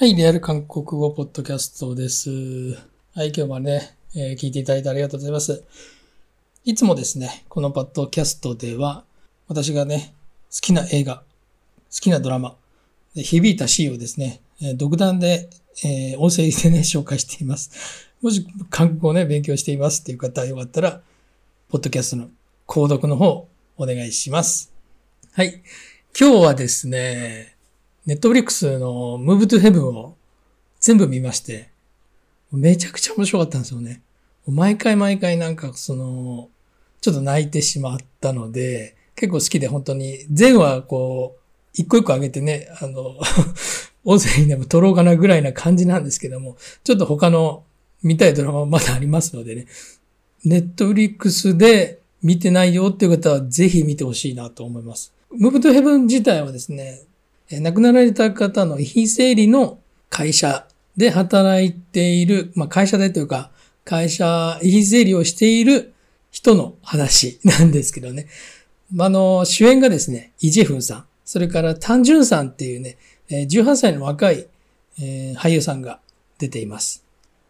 [0.00, 2.30] はい、リアル韓国語ポッドキャストです。
[2.30, 5.62] はい、今日はね、えー聞いていただいてありがとうございます。
[6.64, 9.04] いつもですね、このポッドキャストでは、
[9.46, 10.14] 私がね、
[10.50, 11.22] 好きな映画、好
[12.00, 12.56] きなドラマ、
[13.14, 15.50] で響いたシーンをですね、えー独断で、
[15.84, 18.08] えー音声でね、紹介しています。
[18.22, 21.02] もし韓国語をね、勉強していますっていう方よかったら、
[21.68, 22.30] ポッドキャストの
[22.66, 23.46] 購読の方、
[23.76, 24.72] お願いします。
[25.32, 25.62] はい。
[26.18, 27.59] 今日はですね、
[28.10, 30.16] ネットフリックスの Move to Heaven を
[30.80, 31.70] 全部見まして、
[32.50, 34.02] めちゃくちゃ面白かったんですよね。
[34.48, 36.48] 毎回毎回なんかその、
[37.00, 41.40] ちょっと泣いてしまったので、結構好きで本当に、全話こう、
[41.72, 43.14] 一個一個上げてね、あの、
[44.02, 47.62] 音声にでも撮ろうかなぐらいな感じなんですけども、ちょっと他の
[48.02, 49.66] 見たいドラマもまだありますのでね、
[50.44, 55.12] ネットフリックスで見てないよっていう方はぜひ見てほしいなと思います。
[55.32, 57.04] Move to Heaven 自体はですね、
[57.50, 59.78] 亡くなられた方の遺品整理の
[60.08, 63.50] 会社で働いている、まあ会社でというか、
[63.84, 65.94] 会社、遺品整理をしている
[66.30, 68.28] 人の話なんですけどね。
[68.98, 72.98] あの、主演がですね、イジェフンさん、それからタンジュンさんっていうね、
[73.28, 74.46] 18歳の若い、
[75.00, 76.00] え俳優さんが
[76.38, 77.04] 出ています。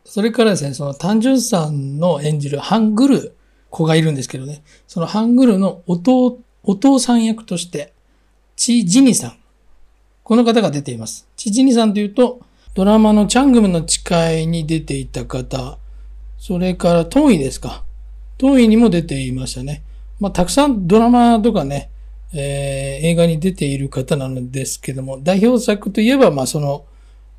[0.05, 3.37] それからですね、そのタンジュンさんの演じるハングル
[3.71, 7.93] 子がいるんですけどね、そのハングルの、お父さん役として、
[8.57, 9.40] チ・ジニさん。
[10.31, 11.27] この方が出ています。
[11.35, 12.39] チ・ジニさんというと、
[12.75, 15.77] ドラマのチャングムの誓いに出ていた方、
[16.39, 17.83] それからトンイですか。
[18.39, 19.83] トンイにも出ていましたね。
[20.21, 21.91] まあ、たくさんドラマとかね、
[22.33, 26.85] えー映画に出ている方なのですけども、代表作といえば、まあ、その、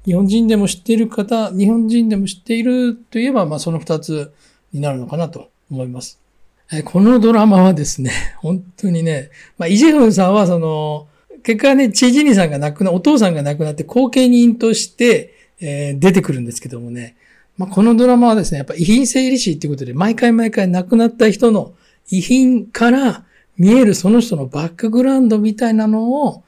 [0.04, 4.34] 日本人でも知っている方、日本人でも知っているといえば、まあ、その二つ
[4.74, 6.20] になるのかなと思います。
[6.74, 11.08] えーこのドラマはですね、本当にね、まあ、イジェフンさんはその、
[11.44, 17.16] 結果ね、チージニさんが亡くな、お父さんが亡くなって後継人として、えー出てくるんですけどもね、
[17.58, 21.74] まあ、このドラマはですね、やっぱ遺品整理士っていうことで、毎回毎回亡くなった人の
[22.10, 23.24] 遺品から
[23.58, 26.44] 見えるその人のバックグラウンドみたいなのを、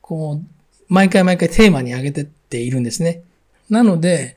[0.00, 0.46] こう、
[0.88, 3.22] 毎回毎回テーマに上げてっているんですね。
[3.70, 4.36] なので、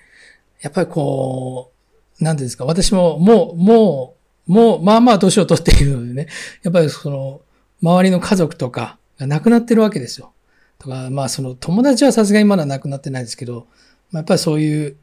[0.61, 1.71] やっぱりこ
[2.19, 4.15] う、なんていうんですか、私ももう、も
[4.47, 6.27] う、もう、まあまあ年を取っているのでね、
[6.61, 7.41] やっぱりその、
[7.81, 10.33] 周りの家族とかが亡くなってるわけですよ。
[10.79, 13.67] とか、まあその友達はさすがにまだ亡くなってないですけど、
[14.11, 14.97] まあ、やっぱりそういう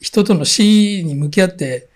[0.00, 1.88] 人との死に向き合って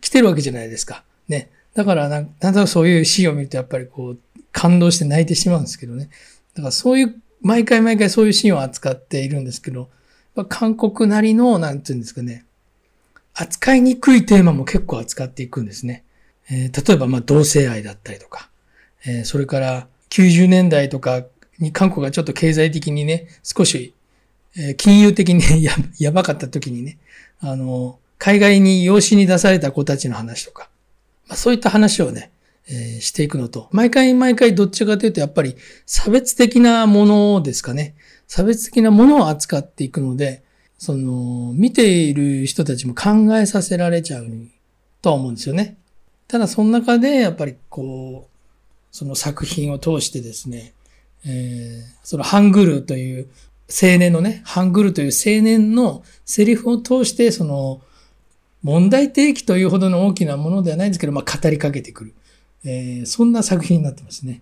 [0.00, 1.04] 来てるわけじゃないですか。
[1.28, 1.50] ね。
[1.74, 4.18] だからなん、なんとなくそういう死を見るとやっぱりこう、
[4.52, 6.08] 感動して泣いてしまうんですけどね。
[6.54, 9.90] だからそういう、毎回毎回そういうシーンを扱っているんですけど、
[10.48, 12.44] 韓国なりの、なんていうんですかね、
[13.34, 16.04] 扱いにくいテーマも結構扱っていくんですね。
[16.50, 18.48] えー例えば、まあ、同性愛だったりとか、
[19.04, 21.24] えーそれから90年代とか
[21.58, 23.94] に韓国がちょっと経済的にね、少し、
[24.58, 26.98] え金融的に ややばかった時にね、
[27.40, 30.70] あの、海外に養子に出された子たちの話とか、
[31.28, 32.30] まあ、そういった話をね、
[32.68, 37.94] えーしていくのと、毎回毎回どっちかというとやっぱり差別的なものですかね。
[38.26, 40.42] 差別的なものを扱っていくので、
[40.78, 44.26] その、見ている人たちも考えさせられちゃう
[45.00, 45.76] とは思うんですよね。
[46.28, 48.35] ただその中でやっぱりこう、
[48.96, 50.72] その作品を通してですね、
[51.26, 53.28] えーそのハングルという
[53.68, 57.82] 青年のね、ハングルという青年のセリフを通して、その、
[58.62, 62.14] 問題提起というほどの大きなものではないんですけど、まあ、語りかけてくる。
[62.64, 64.40] えーそんな作品になってますね。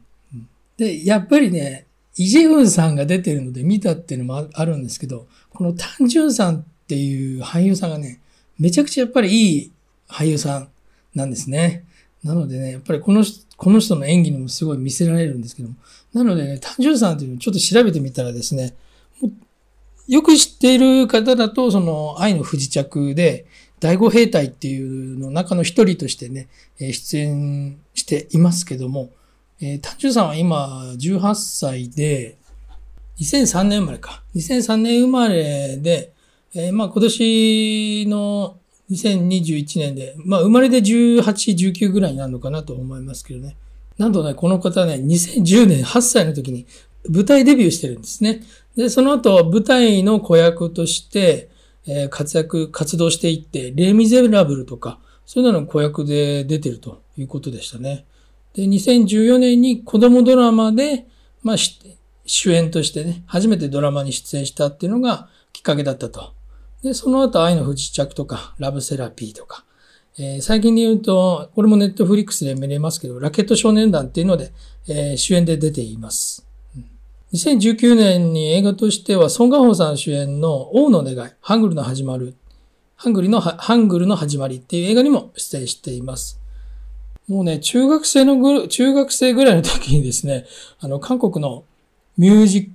[0.76, 1.86] で、やっぱりね、
[2.16, 8.20] イジェフンさんが出てるので見たっていうのもあるんですけど、このタンジュンさんっていう俳優さんがね、
[8.56, 9.72] めちゃくちゃやっぱりいい
[10.08, 10.68] 俳優さん
[11.12, 11.82] なんですね。
[12.24, 15.76] なのでね、やっぱりこの人この人の演技にもすごい見せられるんですけども。
[16.12, 18.74] なのでね、タンジュンさんっていうのをちょっと調べてみたらですね、
[20.08, 23.46] よく知っている方だと、その愛の不時着で、
[23.80, 26.48] 第五兵隊っていうの中の一人としてね、
[26.78, 29.10] 出演していますけども、
[29.60, 32.36] えー、タンジュンさんは今18歳で、
[33.20, 34.22] 2003年生まれか。
[34.34, 36.12] 2003年生まれで、
[36.54, 38.56] えーまあ今年の
[38.90, 43.56] 2021年で、まあ生まれで18、19ぐらいになるのかなと思いますけどね。
[43.98, 46.66] なんとね、この方ね、2010年8歳の時に
[47.08, 48.42] 舞台デビューしてるんですね。
[48.76, 51.48] で、その後舞台の子役として、
[51.86, 58.04] えー活躍、活動していって、レ・ミゼラブルとか、そういうのの子役で出てるということでしたね。
[58.54, 61.06] で、2014年に子供ドラマで、
[61.42, 61.56] まあ、
[62.26, 66.32] 主演としてね、初めてドラマに出演したっていうのがきっかけだったと。
[66.84, 69.64] で、その後、愛の不時着とか、ラブセラピーとか、
[70.18, 74.52] えー最近で言うと、これもネットフリックスで見れますけど、ラケット少年団っていうので、
[74.86, 76.46] えー主演で出ています。
[77.32, 82.36] 2019年に映画としては、ソン・ガホさん主演の王の願い、ハングルの始まる、
[82.96, 86.38] ハングルの、ハングルの始まりっていう映画にも出演しています。
[87.26, 90.44] もうね、中学生のぐ、中学生ぐらいの時にですね、
[90.80, 91.64] あの、韓国の
[92.18, 92.72] ミュージ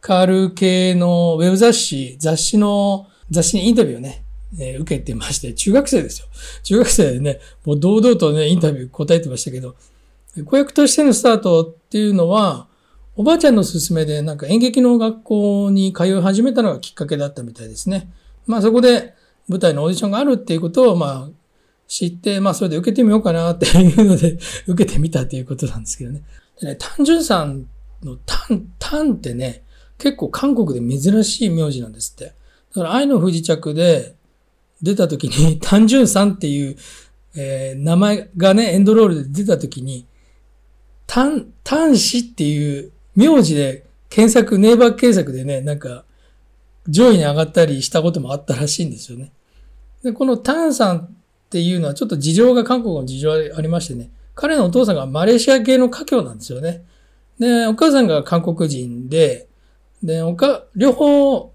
[0.00, 4.24] カル系のウェブ雑誌、雑誌の、雑誌にインタビューをね、
[4.58, 6.26] えー、受けてまして、中学生ですよ。
[6.62, 9.76] 中学生でね、もう堂々とね、インタビュー答えてましたけど、
[10.44, 12.68] 子役としてのスタートっていうのは、
[13.16, 18.10] おばあちゃんの勧めでなんか演劇の学校に通い始めたのがきっかけだったみたいですね。
[18.46, 19.14] まあそこで
[19.48, 21.30] 舞台のオーディションがあるっていうことをまあ
[21.86, 26.22] 知って、まあそれで受けてみようかなっていうので 受けてみたっていうことなんですけどね。
[26.60, 27.66] でね、単純さん
[28.02, 29.64] の単、単ってね、
[29.98, 32.32] 結構韓国で珍しい名字なんですって。
[32.74, 34.14] だから愛の不時着で
[34.82, 36.76] 出た時に 単純さんっていう、
[37.36, 40.06] えー、名前がね、エンドロールで出た時に、
[41.06, 46.04] 単、単子っていう名字で検索、ネイバー検索でね、なんか
[46.88, 49.32] 上位に上がったりしたこともあったらしいんですよね。
[50.02, 51.10] で、このタンさんっ
[51.50, 56.84] ていうのはちょっと事情が韓国の事情ありましてね、彼のお父さんがマレーシア系の家境なんですよね。
[57.38, 59.48] で、お母さんが韓国人で、
[60.02, 61.52] で、おか、両方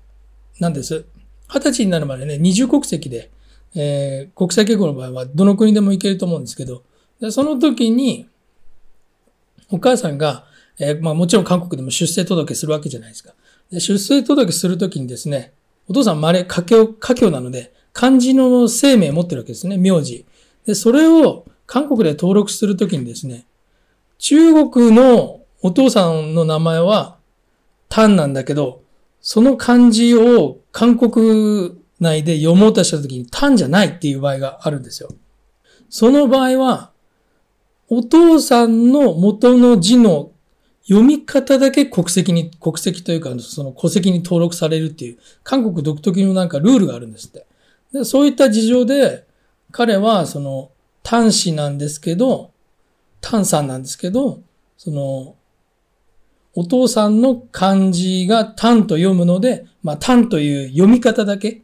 [0.59, 1.05] なんです。
[1.47, 3.31] 二十歳になるまでね、二重国籍で、
[3.75, 6.83] えー、国際結婚の場合はどの国でも行けると思うんですけど、
[7.31, 8.27] その時に、
[9.69, 10.45] お母さんが、
[10.79, 13.33] えー、まあもちろん韓国でも出生届するわけじゃないですか。
[13.71, 15.53] で出生届するときにですね、
[15.87, 20.25] お父さんまれ、家境、家境なので、漢字の生命を持ってるわけですね、名字。
[20.65, 23.45] で、それを韓国で登録するときにですね、
[24.17, 27.17] 中国のお父さんの名前は、
[27.89, 28.81] タンなんだけど、
[29.27, 35.09] その漢字を韓国内で読もうとしたときにタンじゃないっていう場合があるんですよ。
[35.89, 36.91] その場合は、
[37.89, 40.31] お父さんの元の字の
[40.87, 47.47] 読み方だけ国籍に、国籍というか、その戸籍に登録されるっていう、韓国独特のなんかルールがあるんですって。
[47.93, 49.25] でそういった事情で、
[49.71, 50.69] 彼はその、
[51.01, 52.51] 単子なんですけど、
[53.21, 54.41] 単さんなんですけど、
[54.77, 55.35] その、
[56.55, 61.61] お父さんの漢字が単と読むので、まあ単という読み方だけ、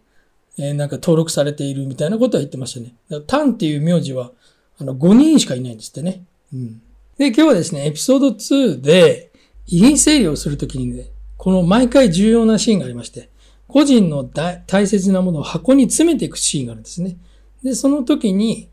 [0.58, 3.24] えー、なんか登録されているみたいなことは言ってましたね。
[3.26, 4.32] 単っていう名字は、
[4.78, 6.24] あの、5人しかいないんですってね。
[6.54, 6.82] うん。
[7.18, 9.32] で、今日はですね、エピソード2で、
[9.68, 13.30] 遺品整理をするときにね、この毎回重要なシーンがありまして、
[13.68, 17.16] 個人の大切なものを箱に詰めていくシーンがあるんですね。
[17.64, 18.70] で、その時に、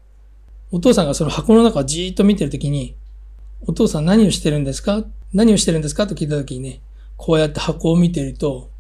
[0.73, 2.97] お父さんがその箱の中をじーっと見てるときに、
[3.67, 5.05] お父さん何をしてるんですか？
[5.33, 6.07] 何をしてるんですか？
[6.07, 6.81] と聞いたときにね、
[7.17, 8.71] こうやって箱を見てると、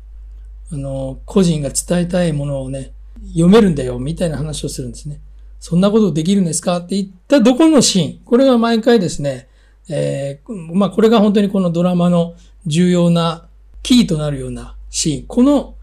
[0.72, 2.92] あの、個人が伝えたいものをね、
[3.28, 5.20] 読めるんだよ、みたいな話をするんですね。
[5.60, 6.78] そんなことできるんですか？
[6.78, 8.20] って言ったどこのシーン。
[8.24, 9.48] これが毎回ですね、
[9.88, 12.34] えー、まあこれが本当にこのドラマの
[12.66, 13.48] 重要な
[13.82, 15.26] キーとなるようなシーン。
[15.26, 15.74] この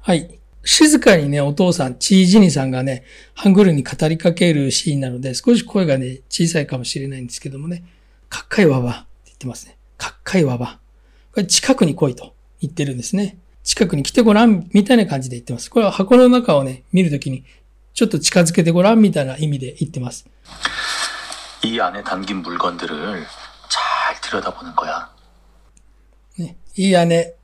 [0.00, 0.35] はい。
[0.66, 7.84] 静かにね、お父さん、チージニさんがね、ハングルに語りかけるシーンなので、少し声がね、小さいかもしれないんですけどもね、
[8.28, 9.76] かっかいわばって言ってますね。
[9.98, 10.78] かっかいわば。
[11.32, 13.38] これ近くに来いと言ってるんですね。
[13.64, 15.68] 近くに来てごらん、みたいな感じで言ってます。
[15.68, 17.44] これは箱の中をね、見るときに、
[17.94, 20.26] ちょっと近づけてごらん、みたいな意味で言ってます。
[21.64, 23.26] 이 안에 담긴 물건들을
[23.68, 25.14] 잘 들여다보는 거야.
[26.38, 27.34] 네, 이 안에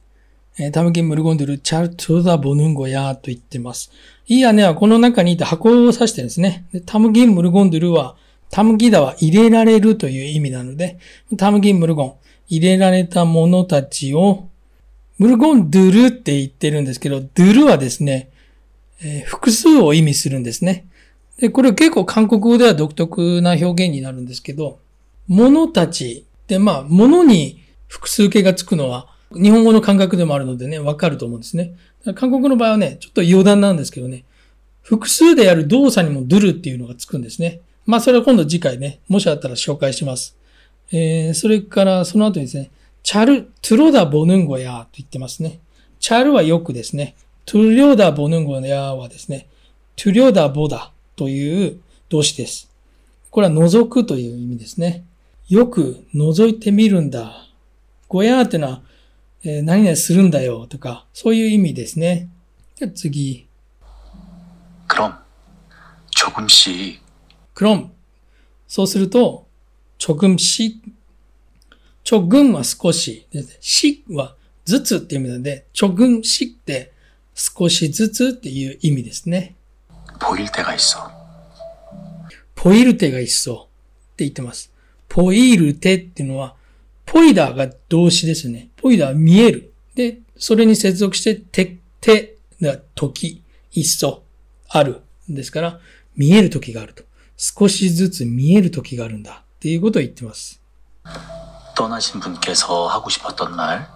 [0.72, 3.90] 담긴 물건들을 잘 들여다보는 거야 と言ってます。
[4.26, 6.64] 이 안에 この中にいた箱を指してるんですね。
[6.84, 7.94] 담긴 물건들은
[8.50, 10.98] 담기다は入れられるという意味なので、
[11.36, 12.14] 담긴 물건
[12.48, 14.48] 入れられたものたちを、
[15.18, 18.30] 물건ドルって言ってるんですけど、ドルはですね、
[19.02, 20.86] えー、複数を意味するんですね。
[21.38, 24.80] で、これ結構韓国語では独特な表現になるんですけど、
[25.28, 31.75] 物たちで、まあ、物に複数形がつくのは、 日本語の感覚でもあるのでね、わかると思うんですね。
[32.15, 34.25] 韓国の場合はね、ちょっと余談なんですけどね、
[34.81, 37.61] 複数でやる動作にもドゥルっていうのがつくんですね。
[37.85, 40.37] まあ、それは今度次回ね、もしあったら紹介します。
[40.91, 42.71] えー、それからその後にですね、
[43.03, 45.59] チャル、トゥロダボヌンゴヤーと言ってますね。
[45.99, 47.15] チャルはよくですね。
[47.45, 49.47] トゥリョダボヌンゴヤーはですね、
[49.95, 52.69] トゥリョダボダという動詞です。
[53.29, 55.03] これは覗くという意味ですね。
[55.49, 57.47] よく覗いてみるんだ。
[58.07, 58.81] ごやーってのは、
[59.45, 62.29] え、何々するんだよとか、そういう意味ですね。
[62.75, 63.47] じゃ次。
[64.87, 65.15] クロム。
[66.11, 67.01] ちょくむし。
[67.53, 67.91] クロム。
[68.67, 69.45] そうすると、
[69.97, 70.81] ちょくむし。
[72.05, 73.27] ちょぐんは少し。
[73.59, 76.93] しはずつっていう意味なので、ちょぐんしって
[77.35, 79.55] 少しずつっていう意味ですね。
[80.19, 80.99] ポイルテがいっそ。
[82.55, 84.71] ポイルテがいっそって言ってます。
[85.09, 86.55] ポイルテっていうのは、
[87.05, 88.69] ポイダーが動詞ですね。
[88.82, 89.72] ポイダーは見える。
[89.94, 94.22] で、それに接続して、て、て、が時、一層、
[94.68, 95.02] ある。
[95.28, 95.80] ですから、
[96.16, 97.04] 見える時があると。
[97.36, 99.44] 少しずつ見える時があるんだ。
[99.56, 100.60] っていうことを言ってます。
[101.76, 103.86] 떠나신 분께서 하고 싶었던 말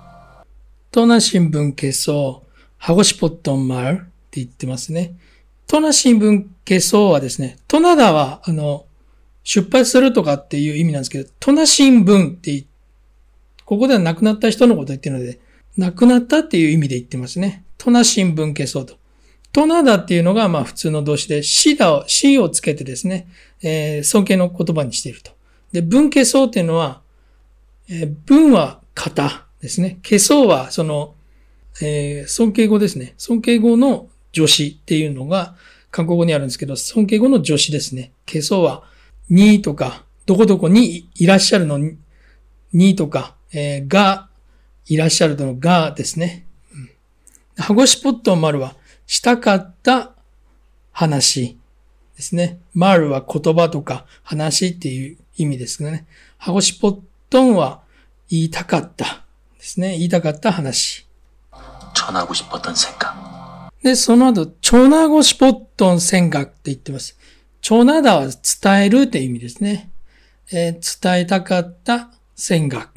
[0.93, 3.99] トナ新聞消そう、ハゴシポットンマルっ
[4.31, 5.15] て言ってますね。
[5.67, 8.85] トナ新聞消そうはですね、トナダは、あの、
[9.43, 12.65] 出発するとかっていう意味なんですけど、トナ新聞って言
[13.68, 15.42] ここでは亡くなった人のこと言ってるので、
[15.78, 17.66] 亡くなったっていう意味で言ってますね。
[17.78, 18.96] トナ新聞消そうと。
[19.52, 23.28] トナダっていうのが、まあ普通の動詞で、シダを、シをつけてですね、
[23.62, 25.34] えー尊敬の言葉にしていると。
[25.74, 27.02] で、文消そうっていうのは、
[27.90, 30.00] えー文は型ですね。
[30.02, 31.16] 消そうは、その、
[31.82, 33.16] えー尊敬語ですね。
[33.18, 35.56] 尊敬語の助詞っていうのが、
[35.92, 38.14] 韓国語にあるんですけど、尊敬語の助詞ですね。
[38.26, 38.84] 消そうは、
[39.30, 41.98] にとか、どこどこにいらっしゃるのに
[42.72, 44.30] にとか、えー、が、
[44.86, 46.46] いらっしゃるとのがですね。
[47.58, 48.76] ハゴシポット丸は、
[49.08, 50.12] したかった
[50.92, 51.58] 話
[52.16, 52.60] ですね。
[52.76, 56.06] 丸は言葉とか話っていう意味ですね。
[56.38, 57.00] ハゴシポッ
[57.32, 57.82] トンは、
[58.30, 59.26] 言いたかった
[59.58, 59.94] ですね。
[59.94, 61.08] 言いたかった話。
[63.82, 67.18] で、その後、チョナしシポットン戦学って言ってます。
[67.62, 69.90] チョなだは伝えるって意味ですね。
[70.52, 72.97] えー、伝えたかった戦学。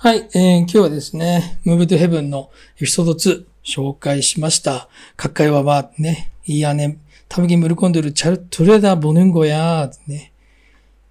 [0.00, 4.88] はい、えー、今日はですね、Move to Heaven のエピソード2紹介しました。
[5.16, 10.32] 各界はば、ね、いいやね、たぶきむるこんでるチャルトレーダーボヌンゴや、ね。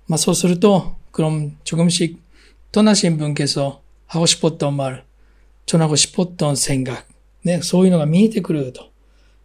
[0.07, 2.17] まあそうすると、クロム、チョコムシ、
[2.71, 5.03] トナ新聞ケソ、ハゴシポットンマル、
[5.65, 7.05] チョナゴシポットン戦学。
[7.43, 8.89] ね、そういうのが見えてくると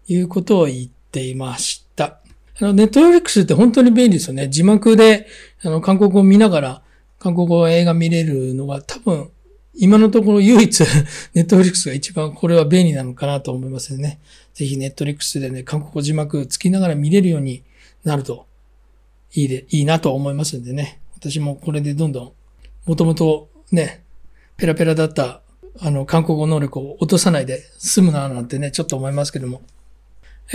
[0.07, 2.21] いうことを言っていました。
[2.61, 4.49] あの、ネットフリックスって本当に便利ですよね。
[4.49, 5.27] 字幕で、
[5.65, 6.83] あの、韓国を見ながら、
[7.23, 9.31] 韓国語映画見れるのが多分、
[9.75, 10.81] 今のところ唯一、
[11.35, 14.19] ネットフリックスが一番これは便利なのかなと思いますね。
[14.55, 17.63] ぜひネットフリックスでね、韓国語字幕つきながら見れるように
[18.03, 18.47] なると
[19.35, 20.99] いいで、いいなと思いますんでね。
[21.15, 22.33] 私もこれでどんどん、
[22.87, 24.03] もともとね、
[24.57, 25.43] ペラペラだった、
[25.79, 29.63] あの、韓国語能力を落とさないで済むななんてね、ちょっと思いますけども。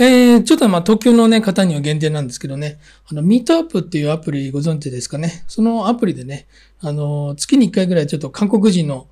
[0.00, 2.78] えー、ちょっとまあ東京のね、方には限定なんですけどね、
[3.10, 5.44] あの、ミートアップっていうアプリご存知ですかね。
[5.48, 6.46] そのアプリでね、
[6.80, 9.08] あの、月に1回ぐらいちょっと韓国人の、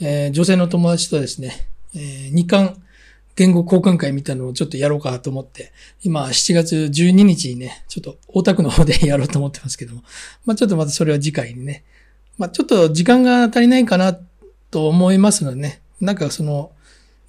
[0.00, 2.82] えー女性の友達とですね、えー日韓
[3.36, 5.72] 言語交換会みたいなのをちょっとやろうかと思って、
[6.02, 10.02] 今7月12日にね、ちょっと大田区の方でやろうと思ってますけども、
[10.46, 11.84] まあちょっとまたそれは次回にね、
[12.38, 14.18] まあちょっと時間が足りないかな
[14.70, 16.72] と思いますのでね、なんかその、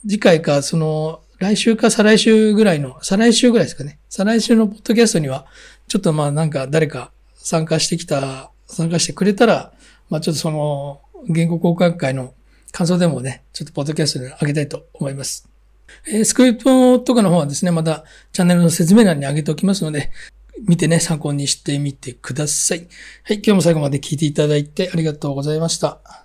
[0.04, 4.00] 次回かその、来週か再来週ぐらいの、再来週ぐらいですかね。
[4.10, 5.46] 再来週のポッドキャストには、
[5.88, 9.74] ちょっとまあなんか誰か参加してきた、参加してくれたら、
[10.10, 12.34] まあちょっとその、言語交換会の
[12.72, 15.50] 感想でもね、ちょっとポッドキャストで上げたいと思います。
[16.08, 20.12] えースクリプトとかの方はですね、またチャンネルの説明欄に上げておきますので、
[20.68, 22.88] 見てね、参考にしてみてください。
[23.24, 26.23] はい、今日も最後まで聞いていただいてありがとうございました。